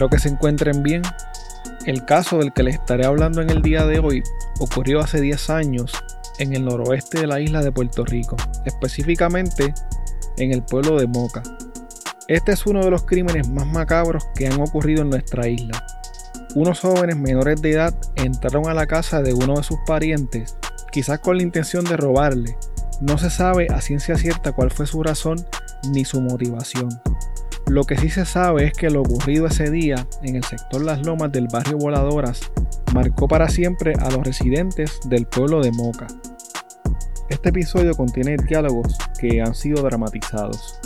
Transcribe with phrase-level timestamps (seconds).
[0.00, 1.02] Espero que se encuentren bien.
[1.84, 4.22] El caso del que les estaré hablando en el día de hoy
[4.58, 5.92] ocurrió hace 10 años
[6.38, 9.74] en el noroeste de la isla de Puerto Rico, específicamente
[10.38, 11.42] en el pueblo de Moca.
[12.28, 15.84] Este es uno de los crímenes más macabros que han ocurrido en nuestra isla.
[16.54, 20.56] Unos jóvenes menores de edad entraron a la casa de uno de sus parientes,
[20.90, 22.56] quizás con la intención de robarle.
[23.02, 25.44] No se sabe a ciencia cierta cuál fue su razón
[25.92, 26.88] ni su motivación.
[27.70, 31.06] Lo que sí se sabe es que lo ocurrido ese día en el sector Las
[31.06, 32.50] Lomas del barrio Voladoras
[32.92, 36.08] marcó para siempre a los residentes del pueblo de Moca.
[37.28, 40.80] Este episodio contiene diálogos que han sido dramatizados.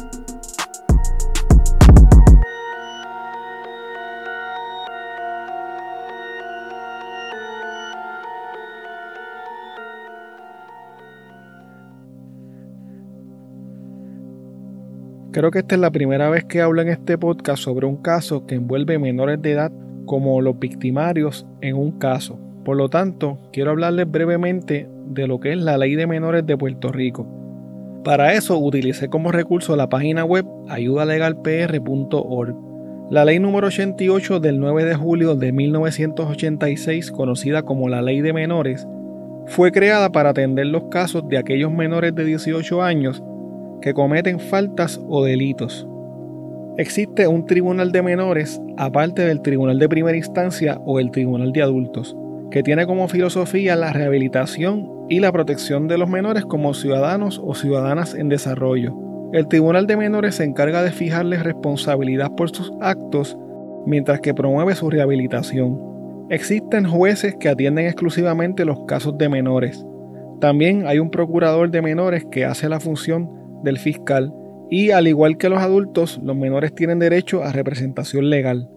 [15.34, 18.46] Creo que esta es la primera vez que hablo en este podcast sobre un caso
[18.46, 19.72] que envuelve menores de edad
[20.06, 22.38] como los victimarios en un caso.
[22.64, 26.56] Por lo tanto, quiero hablarles brevemente de lo que es la Ley de Menores de
[26.56, 27.26] Puerto Rico.
[28.04, 32.54] Para eso utilicé como recurso la página web ayudalegalpr.org.
[33.10, 38.32] La ley número 88 del 9 de julio de 1986, conocida como la Ley de
[38.32, 38.86] Menores,
[39.48, 43.20] fue creada para atender los casos de aquellos menores de 18 años
[43.84, 45.86] que cometen faltas o delitos.
[46.78, 51.60] Existe un tribunal de menores aparte del tribunal de primera instancia o el tribunal de
[51.60, 52.16] adultos,
[52.50, 57.54] que tiene como filosofía la rehabilitación y la protección de los menores como ciudadanos o
[57.54, 58.96] ciudadanas en desarrollo.
[59.34, 63.36] El tribunal de menores se encarga de fijarles responsabilidad por sus actos
[63.84, 65.78] mientras que promueve su rehabilitación.
[66.30, 69.84] Existen jueces que atienden exclusivamente los casos de menores.
[70.40, 74.32] También hay un procurador de menores que hace la función del fiscal
[74.70, 78.68] y al igual que los adultos, los menores tienen derecho a representación legal.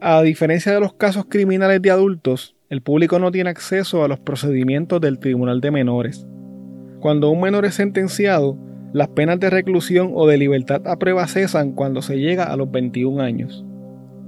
[0.00, 4.20] A diferencia de los casos criminales de adultos, el público no tiene acceso a los
[4.20, 6.26] procedimientos del Tribunal de Menores.
[7.00, 8.58] Cuando un menor es sentenciado,
[8.92, 12.70] las penas de reclusión o de libertad a prueba cesan cuando se llega a los
[12.70, 13.64] 21 años.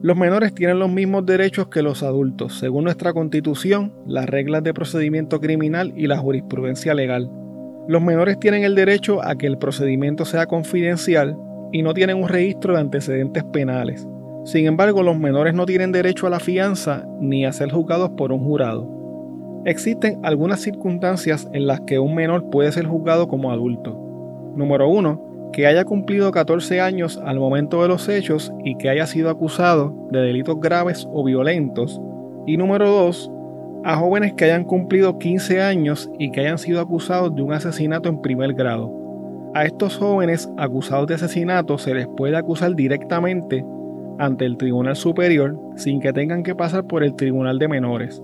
[0.03, 4.72] Los menores tienen los mismos derechos que los adultos, según nuestra constitución, las reglas de
[4.72, 7.31] procedimiento criminal y la jurisprudencia legal.
[7.89, 11.37] Los menores tienen el derecho a que el procedimiento sea confidencial
[11.73, 14.07] y no tienen un registro de antecedentes penales.
[14.45, 18.33] Sin embargo, los menores no tienen derecho a la fianza ni a ser juzgados por
[18.33, 18.89] un jurado.
[19.65, 23.93] Existen algunas circunstancias en las que un menor puede ser juzgado como adulto.
[24.57, 25.51] Número 1.
[25.53, 29.95] Que haya cumplido 14 años al momento de los hechos y que haya sido acusado
[30.11, 32.01] de delitos graves o violentos.
[32.47, 33.31] Y número 2
[33.85, 38.09] a jóvenes que hayan cumplido 15 años y que hayan sido acusados de un asesinato
[38.09, 38.93] en primer grado.
[39.55, 43.65] A estos jóvenes acusados de asesinato se les puede acusar directamente
[44.19, 48.23] ante el Tribunal Superior sin que tengan que pasar por el Tribunal de Menores.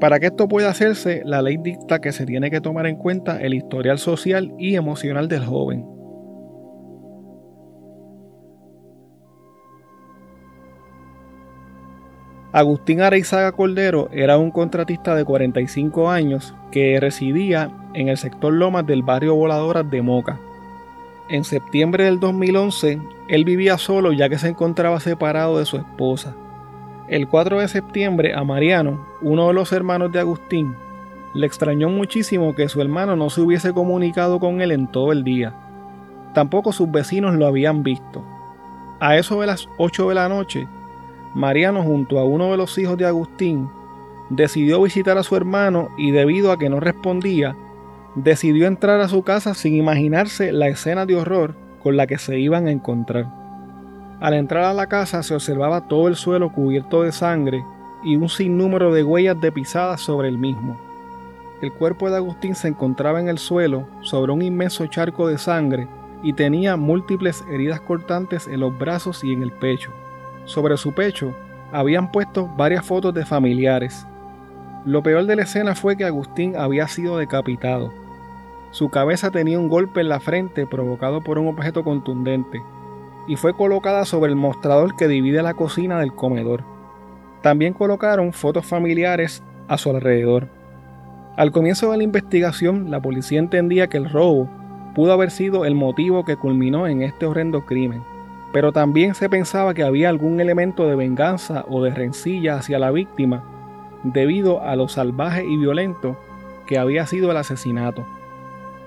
[0.00, 3.40] Para que esto pueda hacerse, la ley dicta que se tiene que tomar en cuenta
[3.40, 5.86] el historial social y emocional del joven.
[12.52, 18.86] Agustín Areizaga Cordero era un contratista de 45 años que residía en el sector Lomas
[18.86, 20.38] del barrio Voladoras de Moca.
[21.30, 26.34] En septiembre del 2011, él vivía solo ya que se encontraba separado de su esposa.
[27.08, 30.76] El 4 de septiembre a Mariano, uno de los hermanos de Agustín,
[31.32, 35.24] le extrañó muchísimo que su hermano no se hubiese comunicado con él en todo el
[35.24, 35.54] día.
[36.34, 38.22] Tampoco sus vecinos lo habían visto.
[39.00, 40.68] A eso de las 8 de la noche,
[41.34, 43.68] Mariano junto a uno de los hijos de Agustín
[44.30, 47.56] decidió visitar a su hermano y debido a que no respondía,
[48.14, 52.38] decidió entrar a su casa sin imaginarse la escena de horror con la que se
[52.38, 53.26] iban a encontrar.
[54.20, 57.64] Al entrar a la casa se observaba todo el suelo cubierto de sangre
[58.04, 60.78] y un sinnúmero de huellas de pisadas sobre el mismo.
[61.60, 65.88] El cuerpo de Agustín se encontraba en el suelo sobre un inmenso charco de sangre
[66.22, 69.90] y tenía múltiples heridas cortantes en los brazos y en el pecho.
[70.44, 71.34] Sobre su pecho
[71.72, 74.06] habían puesto varias fotos de familiares.
[74.84, 77.92] Lo peor de la escena fue que Agustín había sido decapitado.
[78.72, 82.60] Su cabeza tenía un golpe en la frente provocado por un objeto contundente
[83.28, 86.64] y fue colocada sobre el mostrador que divide la cocina del comedor.
[87.40, 90.48] También colocaron fotos familiares a su alrededor.
[91.36, 94.48] Al comienzo de la investigación, la policía entendía que el robo
[94.94, 98.02] pudo haber sido el motivo que culminó en este horrendo crimen
[98.52, 102.90] pero también se pensaba que había algún elemento de venganza o de rencilla hacia la
[102.90, 103.42] víctima
[104.04, 106.18] debido a lo salvaje y violento
[106.66, 108.06] que había sido el asesinato.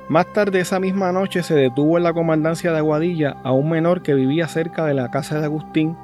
[0.07, 4.03] Más tarde esa misma noche se detuvo en la comandancia de Aguadilla a un menor
[4.03, 5.97] que vivía cerca de la casa de Agustín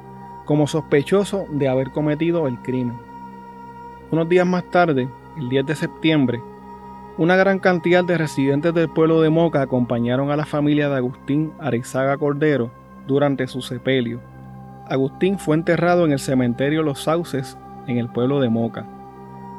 [0.44, 2.98] como sospechoso de haber cometido el crimen.
[4.10, 6.42] Unos días más tarde, el 10 de septiembre,
[7.16, 11.52] una gran cantidad de residentes del pueblo de Moca acompañaron a la familia de Agustín
[11.60, 14.20] Arizaga Cordero durante su sepelio.
[14.88, 17.56] Agustín fue enterrado en el cementerio Los Sauces,
[17.86, 18.86] en el pueblo de Moca.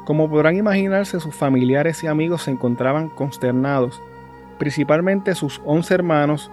[0.04, 4.00] Como podrán imaginarse, sus familiares y amigos se encontraban consternados,
[4.58, 6.50] principalmente sus once hermanos,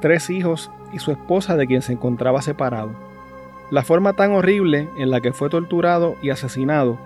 [0.00, 2.90] tres hijos y su esposa de quien se encontraba separado.
[3.70, 6.98] La forma tan horrible en la que fue torturado y asesinado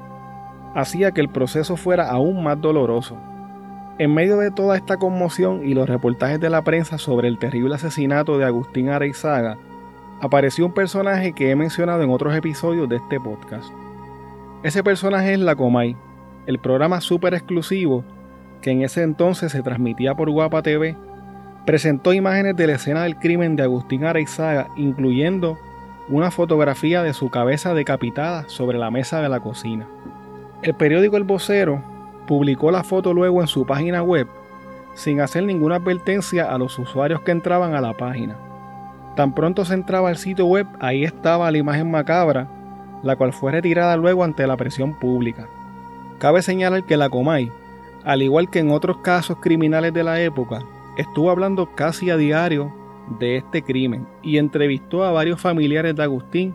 [0.75, 3.17] hacía que el proceso fuera aún más doloroso.
[3.97, 7.77] En medio de toda esta conmoción y los reportajes de la prensa sobre el terrible
[7.77, 9.57] asesinato de Agustín Areizaga,
[10.21, 13.71] apareció un personaje que he mencionado en otros episodios de este podcast.
[14.65, 15.97] Ese personaje es La Comay,
[16.47, 18.05] el programa súper exclusivo
[18.61, 20.97] que en ese entonces se transmitía por Guapa TV,
[21.65, 25.57] presentó imágenes de la escena del crimen de Agustín Areizaga, incluyendo
[26.09, 29.87] una fotografía de su cabeza decapitada sobre la mesa de la cocina.
[30.63, 31.94] El periódico El Vocero
[32.27, 34.27] publicó la foto luego en su página web
[34.95, 38.37] sin hacer ninguna advertencia a los usuarios que entraban a la página.
[39.17, 42.49] Tan pronto se entraba al sitio web, ahí estaba la imagen macabra,
[43.03, 45.49] la cual fue retirada luego ante la presión pública.
[46.19, 47.51] Cabe señalar que la Comay,
[48.05, 50.61] al igual que en otros casos criminales de la época,
[50.97, 52.73] estuvo hablando casi a diario
[53.19, 56.55] de este crimen y entrevistó a varios familiares de Agustín,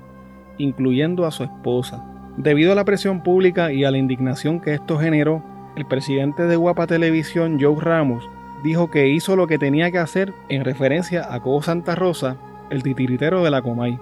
[0.57, 2.05] incluyendo a su esposa.
[2.37, 5.43] Debido a la presión pública y a la indignación que esto generó,
[5.75, 8.29] el presidente de Guapa Televisión, Joe Ramos,
[8.63, 12.37] dijo que hizo lo que tenía que hacer en referencia a Cobo Santa Rosa,
[12.69, 13.99] el titiritero de la Comay.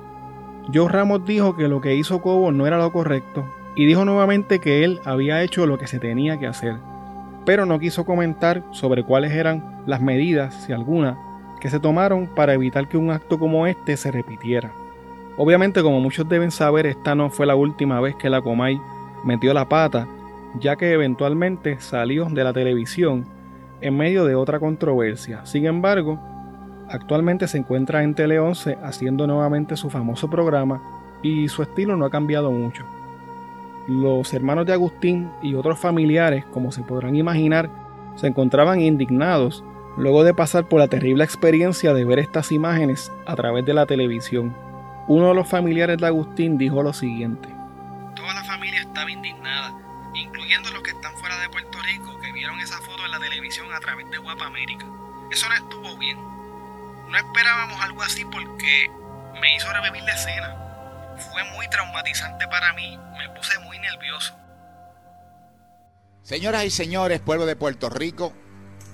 [0.73, 4.59] Joe Ramos dijo que lo que hizo Cobo no era lo correcto y dijo nuevamente
[4.59, 6.77] que él había hecho lo que se tenía que hacer,
[7.45, 11.17] pero no quiso comentar sobre cuáles eran las medidas, si alguna,
[11.59, 14.71] que se tomaron para evitar que un acto como este se repitiera.
[15.37, 18.81] Obviamente, como muchos deben saber, esta no fue la última vez que la Comay
[19.23, 20.07] metió la pata
[20.59, 23.25] ya que eventualmente salió de la televisión
[23.81, 25.45] en medio de otra controversia.
[25.45, 26.19] Sin embargo,
[26.89, 30.81] actualmente se encuentra en Tele 11 haciendo nuevamente su famoso programa
[31.21, 32.85] y su estilo no ha cambiado mucho.
[33.87, 37.69] Los hermanos de Agustín y otros familiares, como se podrán imaginar,
[38.15, 39.63] se encontraban indignados
[39.97, 43.85] luego de pasar por la terrible experiencia de ver estas imágenes a través de la
[43.85, 44.53] televisión.
[45.07, 47.47] Uno de los familiares de Agustín dijo lo siguiente.
[48.15, 49.73] Toda la familia estaba indignada
[50.27, 53.71] incluyendo los que están fuera de Puerto Rico que vieron esa foto en la televisión
[53.73, 54.85] a través de Guapa América.
[55.31, 56.17] Eso no estuvo bien.
[57.09, 58.89] No esperábamos algo así porque
[59.39, 60.55] me hizo revivir la escena.
[61.31, 64.35] Fue muy traumatizante para mí, me puse muy nervioso.
[66.21, 68.33] Señoras y señores, pueblo de Puerto Rico,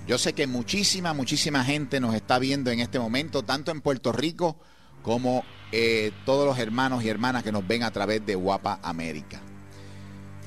[0.06, 4.12] yo sé que muchísima, muchísima gente nos está viendo en este momento, tanto en Puerto
[4.12, 4.58] Rico
[5.02, 9.42] como eh, todos los hermanos y hermanas que nos ven a través de Guapa América.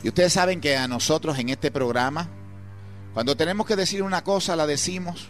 [0.04, 2.30] Y ustedes saben que a nosotros en este programa,
[3.14, 5.30] cuando tenemos que decir una cosa, la decimos.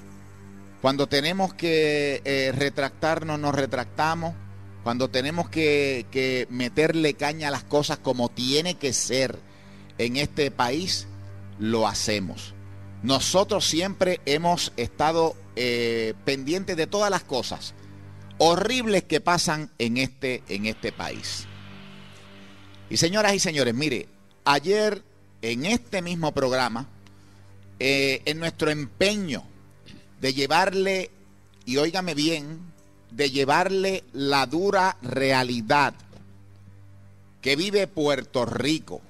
[0.82, 4.34] Cuando tenemos que eh, retractarnos, nos retractamos.
[4.84, 9.40] Cuando tenemos que, que, meterle caña a las cosas como tiene que ser
[9.98, 11.08] en este país,
[11.60, 12.54] lo hacemos.
[13.04, 17.74] Nosotros siempre hemos estado eh, pendientes de todas las cosas
[18.38, 21.46] horribles que pasan en este, en este país.
[22.90, 24.08] Y señoras y señores, mire,
[24.50, 25.04] Ayer,
[25.42, 26.88] en este mismo programa,
[27.80, 29.44] eh, en nuestro empeño
[30.22, 31.12] de llevarle,
[31.66, 32.62] y óigame bien,
[33.12, 35.96] de llevarle la dura realidad
[37.42, 39.02] que vive Puerto Rico.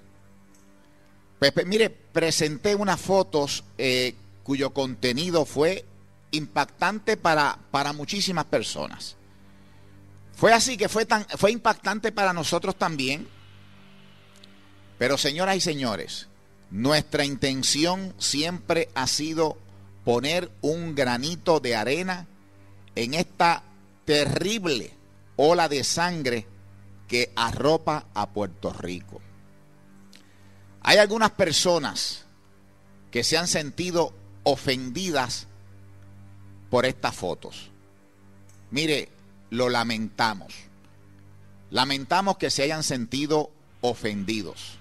[1.37, 5.85] Pues, pues mire, presenté unas fotos eh, cuyo contenido fue
[6.31, 9.15] impactante para, para muchísimas personas.
[10.35, 13.36] Fue así que fue, tan, fue impactante para nosotros también
[14.97, 16.27] pero señoras y señores,
[16.69, 19.57] nuestra intención siempre ha sido
[20.03, 22.27] poner un granito de arena
[22.95, 23.63] en esta
[24.05, 24.91] terrible
[25.35, 26.47] ola de sangre
[27.07, 29.21] que arropa a Puerto Rico.
[30.81, 32.25] Hay algunas personas
[33.11, 34.13] que se han sentido
[34.43, 35.47] ofendidas
[36.69, 37.71] por estas fotos.
[38.71, 39.09] Mire,
[39.49, 40.53] lo lamentamos.
[41.69, 43.51] Lamentamos que se hayan sentido
[43.81, 44.76] ofendidos.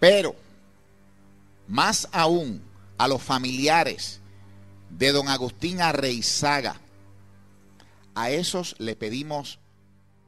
[0.00, 0.34] Pero,
[1.68, 2.62] más aún,
[2.96, 4.20] a los familiares
[4.90, 6.76] de don Agustín Arreizaga,
[8.14, 9.60] a esos le pedimos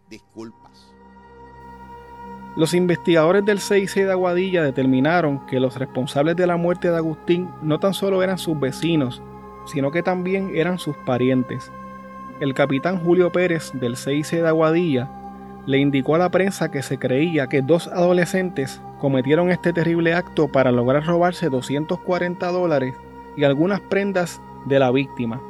[0.09, 0.93] disculpas.
[2.55, 7.49] Los investigadores del CIC de Aguadilla determinaron que los responsables de la muerte de Agustín
[7.62, 9.23] no tan solo eran sus vecinos,
[9.64, 11.73] sino que también eran sus parientes.
[12.41, 15.09] El capitán Julio Pérez del CIC de Aguadilla
[15.66, 20.49] le indicó a la prensa que se creía que dos adolescentes cometieron este terrible acto
[20.49, 22.95] para lograr robarse 240 dólares
[23.37, 25.40] y algunas prendas de la víctima.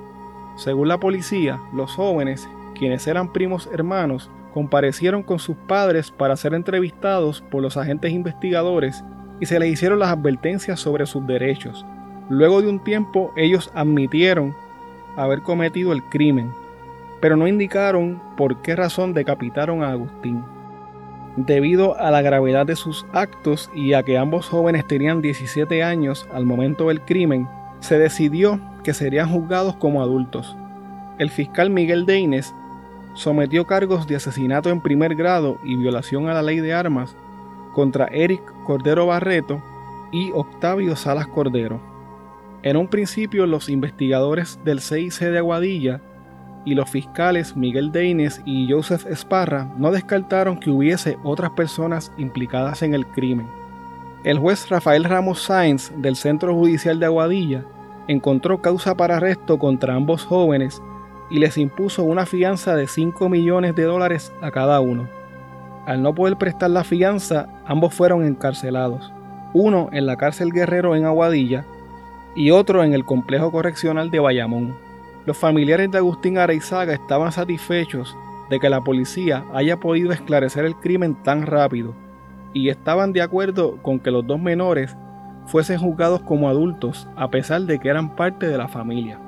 [0.57, 6.54] Según la policía, los jóvenes, quienes eran primos hermanos, comparecieron con sus padres para ser
[6.54, 9.02] entrevistados por los agentes investigadores
[9.40, 11.87] y se les hicieron las advertencias sobre sus derechos.
[12.28, 14.54] Luego de un tiempo ellos admitieron
[15.16, 16.52] haber cometido el crimen,
[17.23, 20.43] pero no indicaron por qué razón decapitaron a Agustín.
[21.37, 26.29] Debido a la gravedad de sus actos y a que ambos jóvenes tenían 17 años
[26.35, 27.49] al momento del crimen,
[27.79, 30.57] se decidió que serían juzgados como adultos.
[31.21, 32.52] El fiscal Miguel Deines
[33.14, 37.14] sometió cargos de asesinato en primer grado y violación a la ley de armas
[37.73, 39.62] contra Eric Cordero Barreto
[40.11, 41.81] y Octavio Salas Cordero.
[42.64, 46.00] En un principio los investigadores del CIC de Aguadilla
[46.64, 52.83] y los fiscales Miguel Deines y Joseph Esparra no descartaron que hubiese otras personas implicadas
[52.83, 53.47] en el crimen.
[54.25, 57.64] El juez Rafael Ramos Sáenz del Centro Judicial de Aguadilla
[58.07, 60.81] encontró causa para arresto contra ambos jóvenes
[61.31, 65.09] y les impuso una fianza de 5 millones de dólares a cada uno.
[65.87, 69.12] Al no poder prestar la fianza, ambos fueron encarcelados,
[69.52, 71.64] uno en la cárcel Guerrero en Aguadilla
[72.37, 74.76] y otro en el complejo correccional de Bayamón.
[75.25, 78.17] Los familiares de Agustín Areizaga estaban satisfechos
[78.50, 81.95] de que la policía haya podido esclarecer el crimen tan rápido
[82.52, 84.97] y estaban de acuerdo con que los dos menores
[85.47, 89.19] fuesen juzgados como adultos a pesar de que eran parte de la familia.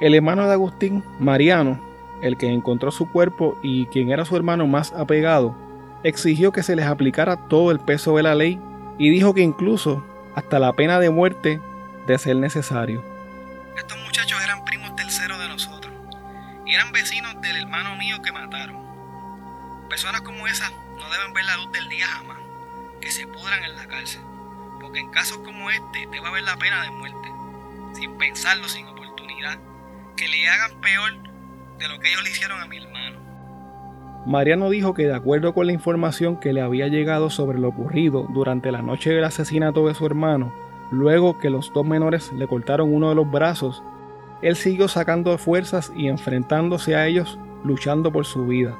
[0.00, 1.80] El hermano de Agustín, Mariano,
[2.22, 5.54] el que encontró su cuerpo y quien era su hermano más apegado,
[6.04, 8.60] exigió que se les aplicara todo el peso de la ley
[8.98, 11.60] y dijo que incluso hasta la pena de muerte
[12.06, 13.11] de ser necesario.
[13.76, 14.62] Estos muchachos eran
[16.74, 18.76] eran vecinos del hermano mío que mataron.
[19.90, 22.38] Personas como esas no deben ver la luz del día jamás,
[23.00, 24.22] que se pudran en la cárcel,
[24.80, 27.28] porque en casos como este debe haber la pena de muerte,
[27.92, 29.58] sin pensarlo, sin oportunidad,
[30.16, 31.12] que le hagan peor
[31.78, 33.20] de lo que ellos le hicieron a mi hermano.
[34.24, 38.28] Mariano dijo que de acuerdo con la información que le había llegado sobre lo ocurrido
[38.30, 40.54] durante la noche del asesinato de su hermano,
[40.92, 43.82] luego que los dos menores le cortaron uno de los brazos
[44.42, 48.74] él siguió sacando fuerzas y enfrentándose a ellos, luchando por su vida.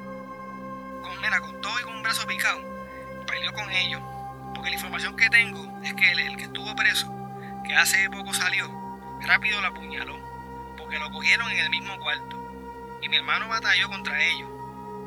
[1.02, 2.59] Con, con todo y con un brazo picado,
[3.28, 4.02] peleó con ellos,
[4.57, 7.14] porque la información que tengo es que el, que estuvo preso,
[7.64, 8.69] que hace poco salió,
[9.21, 10.16] rápido lo apuñaló,
[10.76, 12.37] porque lo cogieron en el mismo cuarto,
[13.00, 14.49] y mi hermano batalló contra ellos.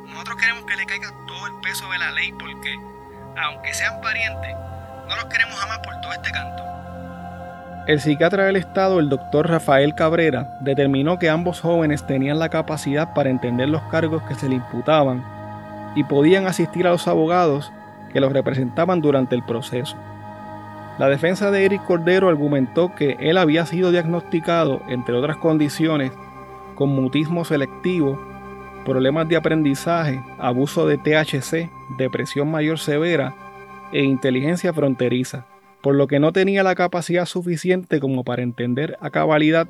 [0.06, 2.78] Nosotros queremos que le caiga todo el peso de la ley porque,
[3.36, 4.56] aunque sean parientes,
[5.06, 6.75] no los queremos jamás por todo este canto.
[7.86, 13.14] El psiquiatra del Estado, el doctor Rafael Cabrera, determinó que ambos jóvenes tenían la capacidad
[13.14, 15.24] para entender los cargos que se le imputaban
[15.94, 17.72] y podían asistir a los abogados
[18.12, 19.96] que los representaban durante el proceso.
[20.98, 26.10] La defensa de Eric Cordero argumentó que él había sido diagnosticado, entre otras condiciones,
[26.74, 28.20] con mutismo selectivo,
[28.84, 33.32] problemas de aprendizaje, abuso de THC, depresión mayor severa
[33.92, 35.44] e inteligencia fronteriza
[35.86, 39.68] por lo que no tenía la capacidad suficiente como para entender a cabalidad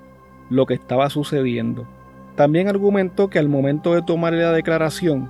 [0.49, 1.87] lo que estaba sucediendo.
[2.37, 5.29] También argumentó que al momento de tomar la declaración,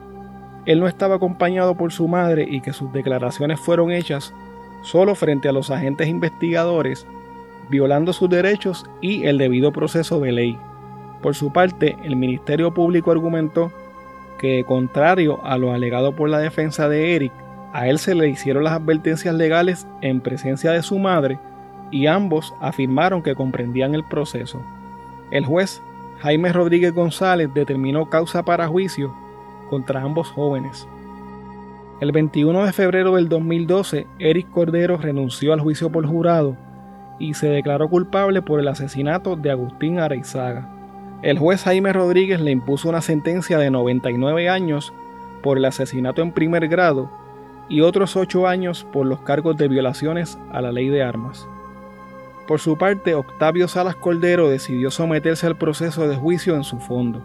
[0.64, 4.32] él no estaba acompañado por su madre y que sus declaraciones fueron hechas
[4.82, 7.04] solo frente a los agentes investigadores,
[7.68, 10.56] violando sus derechos y el debido proceso de ley.
[11.20, 13.72] Por su parte, el Ministerio Público argumentó
[14.38, 17.32] que, contrario a lo alegado por la defensa de Eric,
[17.76, 21.38] a él se le hicieron las advertencias legales en presencia de su madre
[21.90, 24.62] y ambos afirmaron que comprendían el proceso.
[25.30, 25.82] El juez
[26.20, 29.14] Jaime Rodríguez González determinó causa para juicio
[29.68, 30.88] contra ambos jóvenes.
[32.00, 36.56] El 21 de febrero del 2012, Eric Cordero renunció al juicio por jurado
[37.18, 40.66] y se declaró culpable por el asesinato de Agustín Areizaga.
[41.20, 44.94] El juez Jaime Rodríguez le impuso una sentencia de 99 años
[45.42, 47.25] por el asesinato en primer grado
[47.68, 51.48] y otros ocho años por los cargos de violaciones a la ley de armas.
[52.46, 57.20] Por su parte, Octavio Salas Cordero decidió someterse al proceso de juicio en su fondo.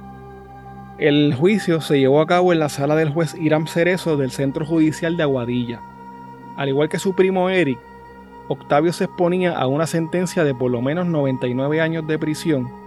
[0.98, 4.66] El juicio se llevó a cabo en la sala del juez Iram Cerezo del Centro
[4.66, 5.82] Judicial de Aguadilla.
[6.58, 7.80] Al igual que su primo Eric,
[8.48, 12.82] Octavio se exponía a una sentencia de por lo menos 99 años de prisión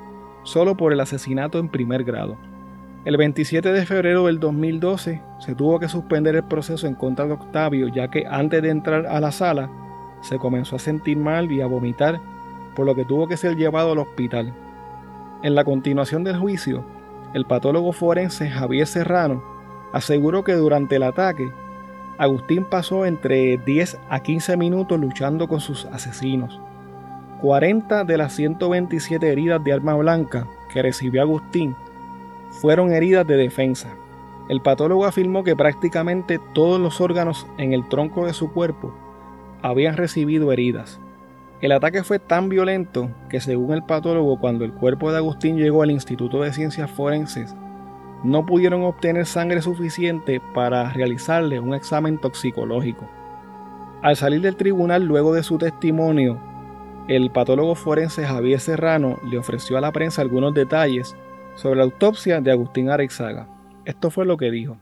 [0.45, 2.37] solo por el asesinato en primer grado.
[3.05, 7.35] El 27 de febrero del 2012 se tuvo que suspender el proceso en contra de
[7.35, 9.69] Octavio ya que antes de entrar a la sala
[10.23, 12.19] se comenzó a sentir mal y a vomitar,
[12.75, 14.55] por lo que tuvo que ser llevado al hospital.
[15.43, 16.83] En la continuación del juicio,
[17.35, 19.45] el patólogo forense Javier Serrano
[19.93, 21.53] aseguró que durante el ataque,
[22.17, 26.59] Agustín pasó entre 10 a 15 minutos luchando con sus asesinos.
[27.43, 31.77] 40 de las 127 heridas de arma blanca que recibió Agustín
[32.61, 33.95] fueron heridas de defensa.
[34.49, 38.95] El patólogo afirmó que prácticamente todos los órganos en el tronco de su cuerpo
[39.63, 41.01] habían recibido heridas.
[41.61, 45.83] El ataque fue tan violento que según el patólogo cuando el cuerpo de Agustín llegó
[45.83, 47.57] al Instituto de Ciencias Forenses,
[48.23, 53.09] no pudieron obtener sangre suficiente para realizarle un examen toxicológico.
[54.03, 56.39] Al salir del tribunal luego de su testimonio,
[57.09, 61.17] el patólogo forense Javier Serrano le ofreció a la prensa algunos detalles
[61.57, 63.47] sobre la autopsia de Agustín Arexaga.
[63.85, 64.77] Esto fue lo que dijo.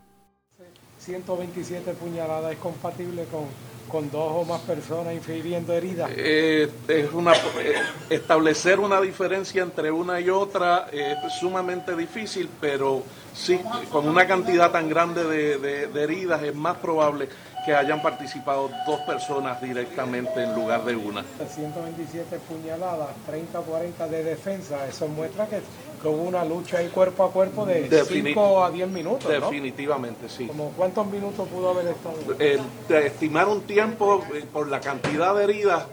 [0.99, 3.47] 127 puñaladas es compatible con,
[3.89, 6.11] con dos o más personas infiriendo heridas.
[6.17, 7.75] Eh, es una, eh,
[8.09, 13.03] establecer una diferencia entre una y otra es sumamente difícil, pero
[13.35, 13.61] sí,
[13.91, 17.29] con una cantidad tan grande de, de heridas es más probable
[17.65, 21.25] que hayan participado dos personas directamente en lugar de una.
[21.49, 25.61] 127 puñaladas, 30 o 40 de defensa, eso muestra que,
[26.09, 29.29] hubo una lucha ahí cuerpo a cuerpo de 5 a 10 minutos.
[29.31, 30.47] Definitivamente, sí.
[30.47, 32.99] ¿Como ¿Cuántos minutos pudo haber estado?
[32.99, 35.87] estimar un tiempo eh, por la cantidad de heridas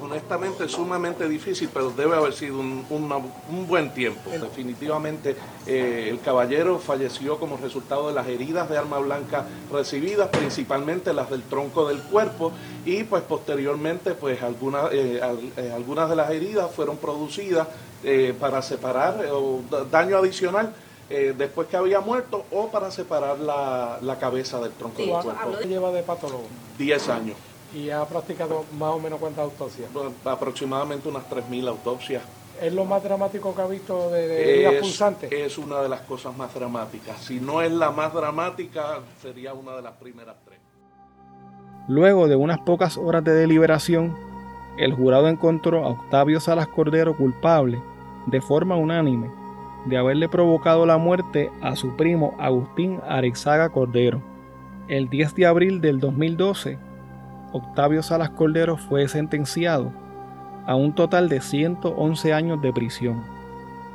[0.00, 4.30] honestamente sumamente difícil, pero debe haber sido un, buen tiempo.
[4.30, 11.12] Definitivamente eh, el caballero falleció como resultado de las heridas de arma blanca recibidas, principalmente
[11.12, 12.52] las del tronco del cuerpo,
[12.84, 15.20] y pues posteriormente pues algunas, eh,
[15.56, 17.68] eh, algunas de las heridas fueron producidas
[18.40, 19.60] para separar o
[19.90, 20.74] daño adicional.
[21.08, 25.32] después que había muerto o para separar la, cabeza del tronco del cuerpo.
[25.42, 26.44] ¿Cuánto lleva de patólogo?
[26.78, 27.36] Diez años.
[27.74, 29.88] ¿Y ha practicado más o menos cuántas autopsias?
[30.24, 32.22] aproximadamente unas 3.000 autopsias.
[32.60, 36.36] ¿Es lo más dramático que ha visto de, de es, Es una de las cosas
[36.36, 37.18] más dramáticas.
[37.18, 40.58] Si no es la más dramática, sería una de las primeras tres.
[41.88, 44.16] Luego de unas pocas horas de deliberación,
[44.78, 47.82] el jurado encontró a Octavio Salas Cordero culpable,
[48.26, 49.30] de forma unánime,
[49.86, 54.22] de haberle provocado la muerte a su primo Agustín Arexaga Cordero.
[54.88, 56.78] El 10 de abril del 2012,
[57.52, 59.92] Octavio Salas Cordero fue sentenciado
[60.66, 63.22] a un total de 111 años de prisión.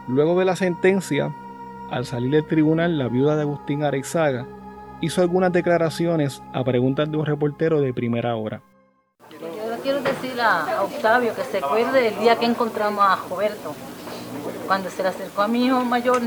[0.07, 1.33] Luego de la sentencia,
[1.89, 4.45] al salir del tribunal, la viuda de Agustín Arexaga
[5.01, 8.61] hizo algunas declaraciones a preguntas de un reportero de primera hora.
[9.39, 13.75] Yo le quiero decir a Octavio que se acuerde del día que encontramos a Roberto,
[14.67, 16.21] cuando se le acercó a mi hijo mayor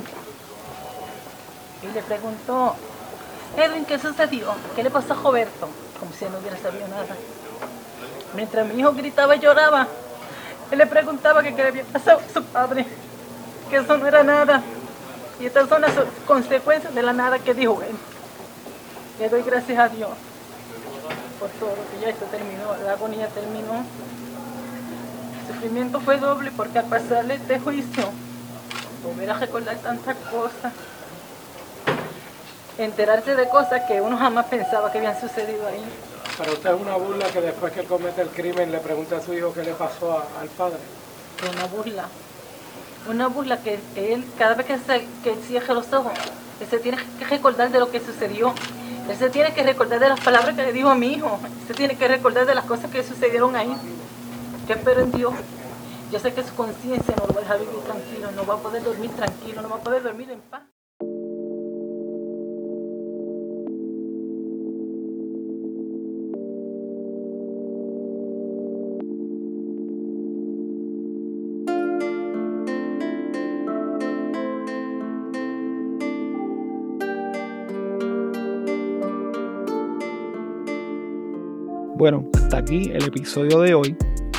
[1.83, 2.74] y le preguntó,
[3.57, 4.53] Edwin, ¿qué sucedió?
[4.74, 5.68] ¿Qué le pasó a Roberto?
[6.00, 7.14] como si no hubiera sabido nada.
[8.35, 9.87] Mientras mi hijo gritaba y lloraba,
[10.70, 12.87] él le preguntaba qué le había pasado a su padre,
[13.68, 14.62] que eso no era nada.
[15.38, 15.92] Y estas son las
[16.26, 17.94] consecuencias de la nada que dijo él.
[19.18, 20.11] Le doy gracias a Dios
[21.38, 23.85] por todo que ya esto terminó, la agonía terminó.
[25.40, 28.11] El sufrimiento fue doble porque al pasarle este juicio,
[29.02, 30.72] volver a recordar tantas cosas,
[32.78, 35.84] enterarse de cosas que uno jamás pensaba que habían sucedido ahí.
[36.38, 39.34] Para usted es una burla que después que comete el crimen le pregunte a su
[39.34, 40.78] hijo qué le pasó al padre.
[41.52, 42.04] Una burla.
[43.08, 46.12] Una burla que, él, cada vez que, se, que cierre los ojos,
[46.60, 48.54] él se tiene que recordar de lo que sucedió.
[49.08, 51.40] Él se tiene que recordar de las palabras que le dijo a mi hijo.
[51.42, 53.74] Él se tiene que recordar de las cosas que sucedieron ahí.
[54.66, 55.34] Que espero en Dios.
[56.11, 58.59] Yo sé que su conciencia no lo va a dejar vivir tranquilo, no va a
[58.59, 60.62] poder dormir tranquilo, no va a poder dormir en paz.
[81.96, 83.96] Bueno, hasta aquí el episodio de hoy.